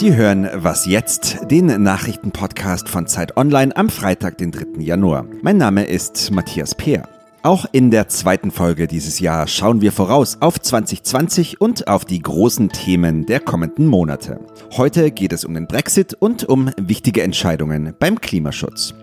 [0.00, 4.80] Sie hören Was jetzt, den Nachrichtenpodcast von Zeit Online am Freitag, den 3.
[4.80, 5.26] Januar.
[5.42, 7.06] Mein Name ist Matthias Peer.
[7.42, 12.20] Auch in der zweiten Folge dieses Jahr schauen wir voraus auf 2020 und auf die
[12.22, 14.40] großen Themen der kommenden Monate.
[14.74, 18.94] Heute geht es um den Brexit und um wichtige Entscheidungen beim Klimaschutz.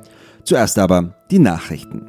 [0.46, 2.08] Zuerst aber die Nachrichten.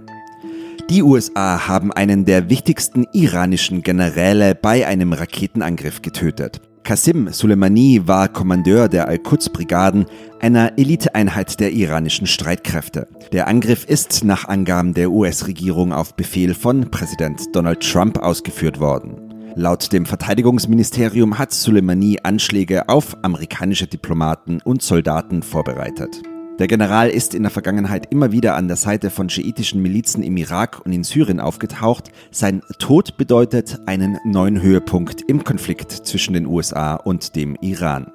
[0.88, 6.62] Die USA haben einen der wichtigsten iranischen Generäle bei einem Raketenangriff getötet.
[6.88, 10.06] Qasim Soleimani war Kommandeur der Al-Quds-Brigaden,
[10.40, 13.06] einer Eliteeinheit der iranischen Streitkräfte.
[13.30, 19.52] Der Angriff ist nach Angaben der US-Regierung auf Befehl von Präsident Donald Trump ausgeführt worden.
[19.54, 26.22] Laut dem Verteidigungsministerium hat Soleimani Anschläge auf amerikanische Diplomaten und Soldaten vorbereitet.
[26.58, 30.36] Der General ist in der Vergangenheit immer wieder an der Seite von schiitischen Milizen im
[30.36, 32.10] Irak und in Syrien aufgetaucht.
[32.32, 38.10] Sein Tod bedeutet einen neuen Höhepunkt im Konflikt zwischen den USA und dem Iran.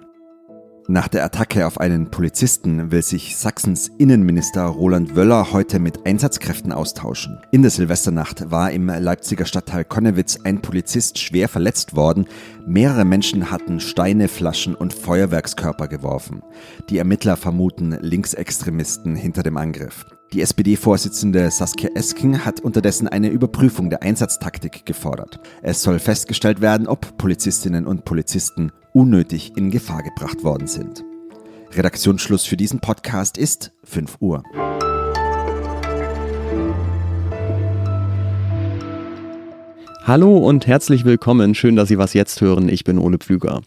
[0.90, 6.73] Nach der Attacke auf einen Polizisten will sich Sachsens Innenminister Roland Wöller heute mit Einsatzkräften
[6.73, 7.40] austauschen.
[7.52, 12.25] In der Silvesternacht war im Leipziger Stadtteil Konnewitz ein Polizist schwer verletzt worden.
[12.66, 16.42] Mehrere Menschen hatten Steine, Flaschen und Feuerwerkskörper geworfen.
[16.89, 20.06] Die Ermittler vermuten Linksextremisten hinter dem Angriff.
[20.31, 25.41] Die SPD-Vorsitzende Saskia Esken hat unterdessen eine Überprüfung der Einsatztaktik gefordert.
[25.61, 31.03] Es soll festgestellt werden, ob Polizistinnen und Polizisten unnötig in Gefahr gebracht worden sind.
[31.73, 34.44] Redaktionsschluss für diesen Podcast ist 5 Uhr.
[40.06, 41.56] Hallo und herzlich willkommen.
[41.56, 42.68] Schön, dass Sie was jetzt hören.
[42.68, 43.62] Ich bin Ole Pflüger.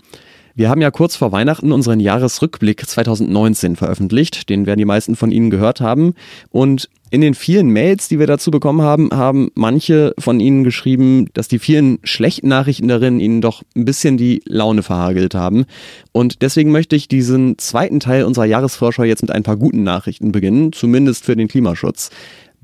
[0.54, 4.50] Wir haben ja kurz vor Weihnachten unseren Jahresrückblick 2019 veröffentlicht.
[4.50, 6.12] Den werden die meisten von Ihnen gehört haben.
[6.50, 11.28] Und in den vielen Mails, die wir dazu bekommen haben, haben manche von Ihnen geschrieben,
[11.32, 15.64] dass die vielen schlechten Nachrichten darin Ihnen doch ein bisschen die Laune verhagelt haben.
[16.12, 20.32] Und deswegen möchte ich diesen zweiten Teil unserer Jahresvorschau jetzt mit ein paar guten Nachrichten
[20.32, 22.10] beginnen, zumindest für den Klimaschutz.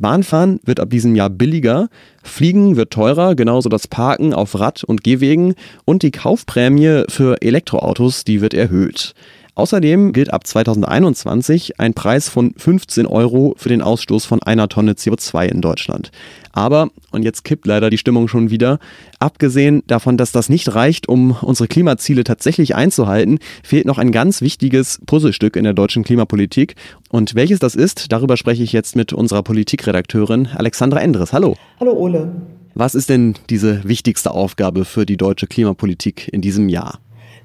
[0.02, 1.88] Bahnfahren wird ab diesem Jahr billiger,
[2.22, 5.54] Fliegen wird teurer, genauso das Parken auf Rad- und Gehwegen
[5.86, 9.14] und die Kaufprämie für Elektroautos, die wird erhöht.
[9.54, 14.94] Außerdem gilt ab 2021 ein Preis von 15 Euro für den Ausstoß von einer Tonne
[14.94, 16.10] CO2 in Deutschland.
[16.52, 18.78] Aber, und jetzt kippt leider die Stimmung schon wieder,
[19.18, 24.40] abgesehen davon, dass das nicht reicht, um unsere Klimaziele tatsächlich einzuhalten, fehlt noch ein ganz
[24.40, 26.74] wichtiges Puzzlestück in der deutschen Klimapolitik.
[27.10, 31.34] Und welches das ist, darüber spreche ich jetzt mit unserer Politikredakteurin Alexandra Endres.
[31.34, 31.56] Hallo.
[31.78, 32.32] Hallo Ole.
[32.74, 37.00] Was ist denn diese wichtigste Aufgabe für die deutsche Klimapolitik in diesem Jahr?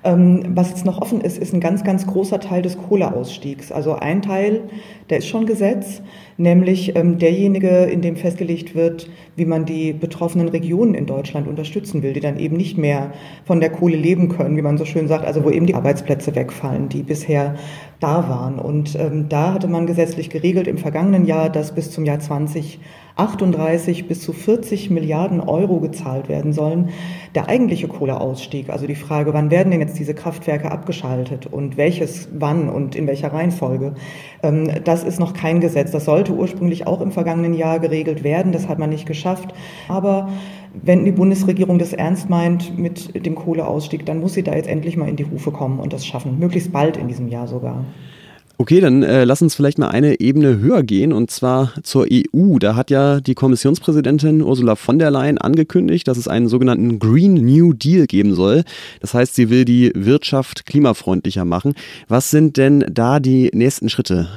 [0.08, 3.74] Ähm, was jetzt noch offen ist, ist ein ganz, ganz großer Teil des Kohleausstiegs.
[3.74, 4.62] Also ein Teil,
[5.10, 6.02] der ist schon Gesetz,
[6.38, 12.04] nämlich ähm, derjenige, in dem festgelegt wird, wie man die betroffenen Regionen in Deutschland unterstützen
[12.04, 13.12] will, die dann eben nicht mehr
[13.46, 16.36] von der Kohle leben können, wie man so schön sagt, also wo eben die Arbeitsplätze
[16.36, 17.56] wegfallen, die bisher
[18.00, 18.60] da waren.
[18.60, 22.80] Und ähm, da hatte man gesetzlich geregelt im vergangenen Jahr, dass bis zum Jahr 20
[23.18, 26.90] 38 bis zu 40 Milliarden Euro gezahlt werden sollen.
[27.34, 32.30] Der eigentliche Kohleausstieg, also die Frage, wann werden denn jetzt diese Kraftwerke abgeschaltet und welches
[32.32, 33.96] wann und in welcher Reihenfolge,
[34.44, 35.92] ähm, das ist noch kein Gesetz.
[35.92, 38.52] Das sollte ursprünglich auch im vergangenen Jahr geregelt werden.
[38.52, 39.54] Das hat man nicht geschafft.
[39.88, 40.30] Aber
[40.74, 44.98] wenn die Bundesregierung das ernst meint mit dem Kohleausstieg, dann muss sie da jetzt endlich
[44.98, 46.40] mal in die Hufe kommen und das schaffen.
[46.40, 47.84] Möglichst bald in diesem Jahr sogar.
[48.60, 52.58] Okay, dann äh, lass uns vielleicht mal eine Ebene höher gehen und zwar zur EU.
[52.58, 57.36] Da hat ja die Kommissionspräsidentin Ursula von der Leyen angekündigt, dass es einen sogenannten Green
[57.36, 58.64] New Deal geben soll.
[59.00, 61.76] Das heißt, sie will die Wirtschaft klimafreundlicher machen.
[62.08, 64.28] Was sind denn da die nächsten Schritte?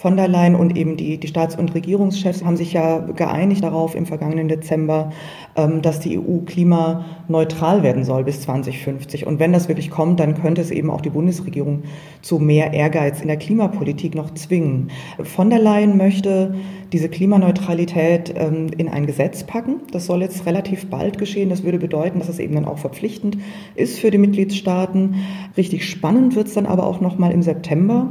[0.00, 3.94] Von der Leyen und eben die, die Staats- und Regierungschefs haben sich ja geeinigt darauf
[3.94, 5.10] im vergangenen Dezember,
[5.56, 9.26] ähm, dass die EU klimaneutral werden soll bis 2050.
[9.26, 11.82] Und wenn das wirklich kommt, dann könnte es eben auch die Bundesregierung
[12.22, 14.90] zu mehr Ehrgeiz in der Klimapolitik noch zwingen.
[15.22, 16.54] Von der Leyen möchte
[16.94, 19.82] diese Klimaneutralität ähm, in ein Gesetz packen.
[19.92, 21.50] Das soll jetzt relativ bald geschehen.
[21.50, 23.36] Das würde bedeuten, dass es eben dann auch verpflichtend
[23.74, 25.16] ist für die Mitgliedstaaten.
[25.58, 28.08] Richtig spannend wird es dann aber auch noch mal im September.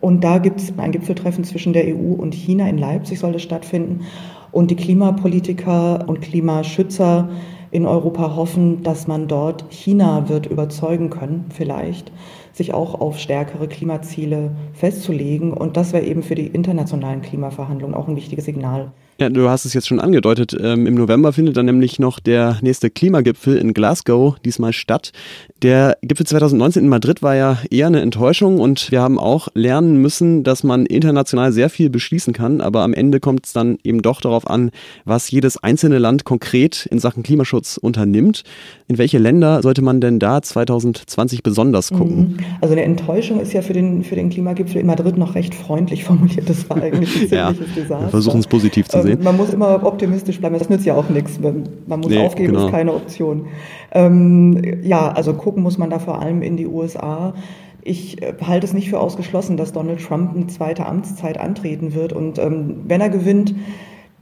[0.00, 3.42] Und da gibt es ein Gipfeltreffen zwischen der EU und China in Leipzig soll es
[3.42, 4.06] stattfinden.
[4.50, 7.28] Und die Klimapolitiker und Klimaschützer
[7.70, 12.10] in Europa hoffen, dass man dort China wird überzeugen können, vielleicht,
[12.52, 15.52] sich auch auf stärkere Klimaziele festzulegen.
[15.52, 18.90] Und das wäre eben für die internationalen Klimaverhandlungen auch ein wichtiges Signal.
[19.20, 20.56] Ja, du hast es jetzt schon angedeutet.
[20.58, 25.12] Ähm, Im November findet dann nämlich noch der nächste Klimagipfel in Glasgow diesmal statt.
[25.60, 30.00] Der Gipfel 2019 in Madrid war ja eher eine Enttäuschung und wir haben auch lernen
[30.00, 34.00] müssen, dass man international sehr viel beschließen kann, aber am Ende kommt es dann eben
[34.00, 34.70] doch darauf an,
[35.04, 38.42] was jedes einzelne Land konkret in Sachen Klimaschutz unternimmt.
[38.88, 42.16] In welche Länder sollte man denn da 2020 besonders gucken?
[42.16, 42.36] Mhm.
[42.62, 46.04] Also eine Enttäuschung ist ja für den, für den Klimagipfel in Madrid noch recht freundlich
[46.04, 46.48] formuliert.
[46.48, 48.06] Das war eigentlich ein ziemliches ja, Desaster.
[48.06, 49.09] Wir versuchen es positiv zu sehen.
[49.18, 51.38] Ähm, man muss immer optimistisch bleiben, das nützt ja auch nichts.
[51.40, 52.66] Man muss nee, aufgeben, genau.
[52.66, 53.46] ist keine Option.
[53.92, 57.34] Ähm, ja, also gucken muss man da vor allem in die USA.
[57.82, 62.12] Ich äh, halte es nicht für ausgeschlossen, dass Donald Trump eine zweite Amtszeit antreten wird.
[62.12, 63.54] Und ähm, wenn er gewinnt,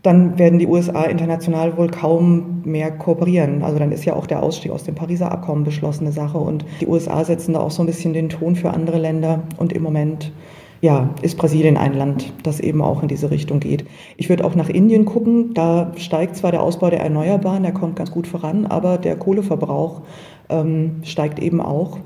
[0.03, 3.63] dann werden die USA international wohl kaum mehr kooperieren.
[3.63, 6.39] Also dann ist ja auch der Ausstieg aus dem Pariser Abkommen beschlossene Sache.
[6.39, 9.43] Und die USA setzen da auch so ein bisschen den Ton für andere Länder.
[9.57, 10.33] Und im Moment
[10.81, 13.85] ja, ist Brasilien ein Land, das eben auch in diese Richtung geht.
[14.17, 15.55] Ich würde auch nach Indien gucken.
[15.55, 20.03] Da steigt zwar der Ausbau der Erneuerbaren, der kommt ganz gut voran, aber der Kohleverbrauch
[20.49, 21.99] ähm, steigt eben auch.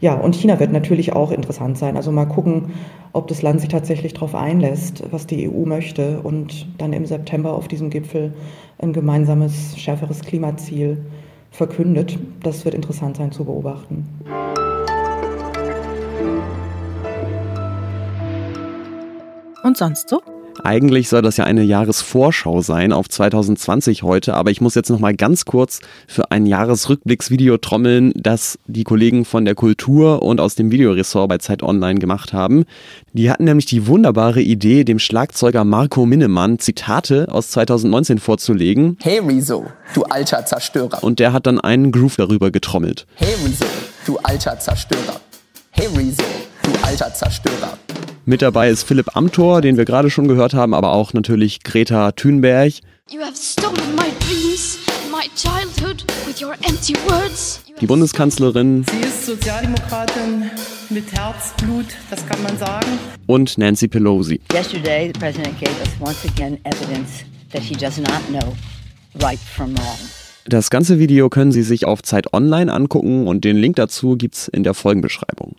[0.00, 1.96] Ja, und China wird natürlich auch interessant sein.
[1.96, 2.72] Also mal gucken,
[3.12, 7.52] ob das Land sich tatsächlich darauf einlässt, was die EU möchte und dann im September
[7.54, 8.32] auf diesem Gipfel
[8.78, 11.04] ein gemeinsames, schärferes Klimaziel
[11.52, 12.18] verkündet.
[12.42, 14.08] Das wird interessant sein zu beobachten.
[19.62, 20.22] Und sonst so?
[20.62, 24.98] Eigentlich soll das ja eine Jahresvorschau sein auf 2020 heute, aber ich muss jetzt noch
[24.98, 30.54] mal ganz kurz für ein Jahresrückblicksvideo trommeln, das die Kollegen von der Kultur und aus
[30.54, 32.64] dem Videoressort bei Zeit Online gemacht haben.
[33.12, 38.98] Die hatten nämlich die wunderbare Idee, dem Schlagzeuger Marco Minnemann Zitate aus 2019 vorzulegen.
[39.00, 41.02] Hey Rezo, du alter Zerstörer.
[41.02, 43.06] Und der hat dann einen Groove darüber getrommelt.
[43.14, 43.64] Hey Rezo,
[44.04, 45.20] du alter Zerstörer.
[45.70, 46.22] Hey Rezo,
[46.62, 47.78] du alter Zerstörer.
[48.24, 52.12] Mit dabei ist Philipp Amthor, den wir gerade schon gehört haben, aber auch natürlich Greta
[52.12, 52.74] Thunberg.
[57.80, 58.84] Die Bundeskanzlerin.
[58.88, 60.50] Sie ist Sozialdemokratin
[60.90, 62.86] mit Herzblut, das kann man sagen.
[63.26, 64.40] Und Nancy Pelosi.
[64.52, 68.54] Yesterday, the president gave us once again evidence that he does not know
[69.20, 69.98] right from wrong.
[70.44, 74.46] Das ganze Video können Sie sich auf Zeit Online angucken und den Link dazu gibt's
[74.46, 75.56] in der Folgenbeschreibung.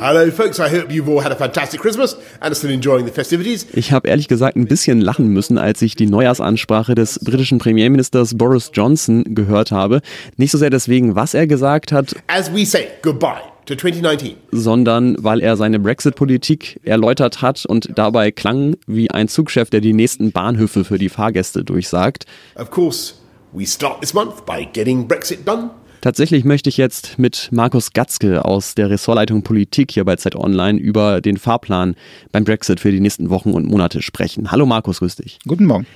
[0.00, 0.60] Hello, folks.
[0.60, 3.66] I hope you've all had a fantastic Christmas and are still enjoying the festivities.
[3.72, 8.38] Ich habe ehrlich gesagt ein bisschen lachen müssen, als ich die Neujahrsansprache des britischen Premierministers
[8.38, 10.00] Boris Johnson gehört habe.
[10.36, 12.14] Nicht so sehr deswegen, was er gesagt hat.
[12.28, 13.40] As we say goodbye.
[13.66, 14.36] To 2019.
[14.52, 19.94] Sondern weil er seine Brexit-Politik erläutert hat und dabei klang wie ein Zugchef, der die
[19.94, 22.24] nächsten Bahnhöfe für die Fahrgäste durchsagt.
[22.54, 23.14] Of course,
[23.52, 25.70] we start this month by getting Brexit done.
[26.00, 30.78] Tatsächlich möchte ich jetzt mit Markus Gatzke aus der Ressortleitung Politik hier bei Zeit Online
[30.78, 31.96] über den Fahrplan
[32.30, 34.52] beim Brexit für die nächsten Wochen und Monate sprechen.
[34.52, 35.40] Hallo Markus, grüß dich.
[35.46, 35.86] Guten Morgen.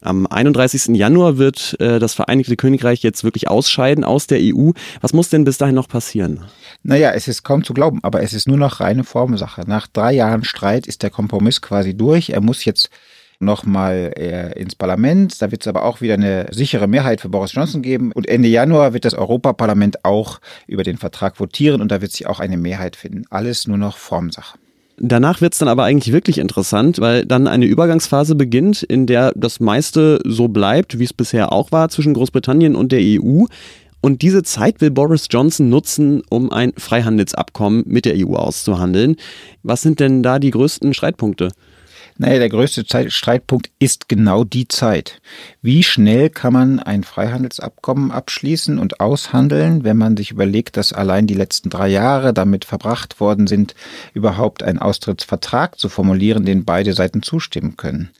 [0.00, 0.96] Am 31.
[0.96, 4.70] Januar wird äh, das Vereinigte Königreich jetzt wirklich ausscheiden aus der EU.
[5.02, 6.40] Was muss denn bis dahin noch passieren?
[6.82, 9.64] Naja, es ist kaum zu glauben, aber es ist nur noch reine Formsache.
[9.66, 12.30] Nach drei Jahren Streit ist der Kompromiss quasi durch.
[12.30, 12.88] Er muss jetzt
[13.40, 15.40] nochmal äh, ins Parlament.
[15.42, 18.12] Da wird es aber auch wieder eine sichere Mehrheit für Boris Johnson geben.
[18.12, 22.26] Und Ende Januar wird das Europaparlament auch über den Vertrag votieren und da wird sich
[22.26, 23.24] auch eine Mehrheit finden.
[23.30, 24.58] Alles nur noch Formsache.
[25.02, 29.32] Danach wird es dann aber eigentlich wirklich interessant, weil dann eine Übergangsphase beginnt, in der
[29.34, 33.46] das meiste so bleibt, wie es bisher auch war zwischen Großbritannien und der EU.
[34.02, 39.16] Und diese Zeit will Boris Johnson nutzen, um ein Freihandelsabkommen mit der EU auszuhandeln.
[39.62, 41.48] Was sind denn da die größten Streitpunkte?
[42.18, 45.20] Naja, der größte Streitpunkt ist genau die Zeit.
[45.62, 51.26] Wie schnell kann man ein Freihandelsabkommen abschließen und aushandeln, wenn man sich überlegt, dass allein
[51.26, 53.74] die letzten drei Jahre damit verbracht worden sind,
[54.14, 58.10] überhaupt einen Austrittsvertrag zu formulieren, den beide Seiten zustimmen können.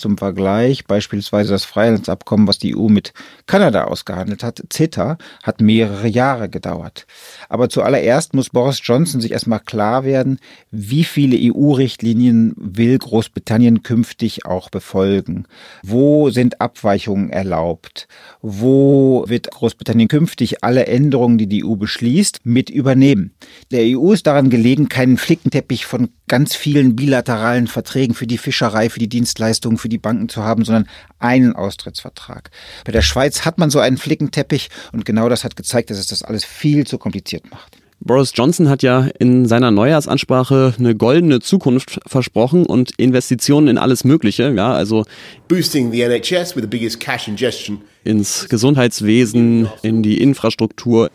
[0.00, 3.12] Zum Vergleich beispielsweise das Freihandelsabkommen, was die EU mit
[3.44, 7.06] Kanada ausgehandelt hat, CETA, hat mehrere Jahre gedauert.
[7.50, 10.38] Aber zuallererst muss Boris Johnson sich erstmal klar werden,
[10.70, 15.44] wie viele EU-Richtlinien will Großbritannien künftig auch befolgen?
[15.82, 18.08] Wo sind Abweichungen erlaubt?
[18.40, 23.34] Wo wird Großbritannien künftig alle Änderungen, die die EU beschließt, mit übernehmen?
[23.70, 28.88] Der EU ist daran gelegen, keinen Flickenteppich von ganz vielen bilateralen Verträgen für die Fischerei,
[28.88, 32.50] für die Dienstleistungen, für die Banken zu haben, sondern einen Austrittsvertrag.
[32.84, 36.06] Bei der Schweiz hat man so einen Flickenteppich und genau das hat gezeigt, dass es
[36.06, 37.78] das alles viel zu kompliziert macht.
[37.98, 44.04] Boris Johnson hat ja in seiner Neujahrsansprache eine goldene Zukunft versprochen und Investitionen in alles
[44.04, 45.04] Mögliche, ja, also
[45.48, 51.10] boosting the NHS with the biggest cash ingestion ins Gesundheitswesen, in die Infrastruktur,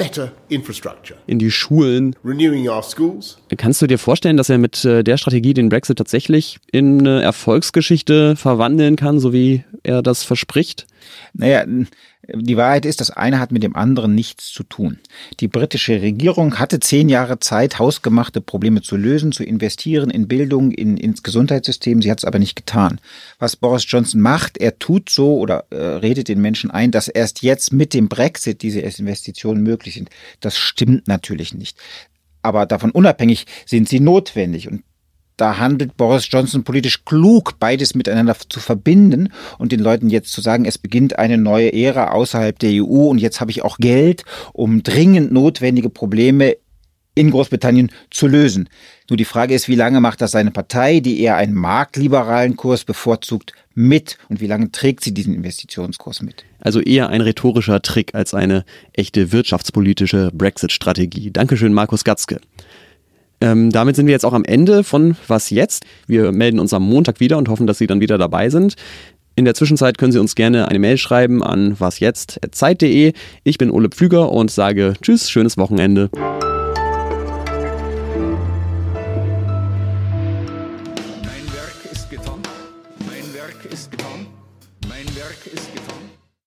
[1.27, 2.15] in die Schulen.
[2.24, 5.98] renewing our schools, Kannst du dir vorstellen, dass er mit äh, der Strategie den Brexit
[5.98, 10.88] tatsächlich in eine Erfolgsgeschichte verwandeln kann, so wie er das verspricht?
[11.34, 11.65] Naja,
[12.34, 15.00] die Wahrheit ist, das eine hat mit dem anderen nichts zu tun.
[15.39, 20.72] Die britische Regierung hatte zehn Jahre Zeit, hausgemachte Probleme zu lösen, zu investieren in Bildung,
[20.72, 22.01] in, ins Gesundheitssystem.
[22.01, 23.00] Sie hat es aber nicht getan.
[23.38, 27.41] Was Boris Johnson macht, er tut so oder äh, redet den Menschen ein, dass erst
[27.41, 30.10] jetzt mit dem Brexit diese Investitionen möglich sind.
[30.39, 31.77] Das stimmt natürlich nicht.
[32.41, 34.67] Aber davon unabhängig sind sie notwendig.
[34.67, 34.84] Und
[35.38, 40.41] da handelt Boris Johnson politisch klug, beides miteinander zu verbinden und den Leuten jetzt zu
[40.41, 44.24] sagen, es beginnt eine neue Ära außerhalb der EU und jetzt habe ich auch Geld,
[44.53, 46.55] um dringend notwendige Probleme
[47.15, 48.69] in Großbritannien zu lösen.
[49.10, 52.84] Nur die Frage ist, wie lange macht das seine Partei, die eher einen marktliberalen Kurs
[52.84, 56.45] bevorzugt, mit und wie lange trägt sie diesen Investitionskurs mit?
[56.60, 61.31] Also eher ein rhetorischer Trick als eine echte wirtschaftspolitische Brexit-Strategie.
[61.31, 62.39] Dankeschön, Markus Gatzke.
[63.41, 65.86] Ähm, damit sind wir jetzt auch am Ende von Was jetzt?
[66.07, 68.75] Wir melden uns am Montag wieder und hoffen, dass Sie dann wieder dabei sind.
[69.36, 73.12] In der Zwischenzeit können Sie uns gerne eine Mail schreiben an wasjetzt.zeit.de.
[73.43, 76.10] Ich bin Ole Pflüger und sage Tschüss, schönes Wochenende.